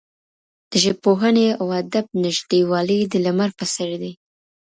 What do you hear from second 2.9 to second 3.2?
د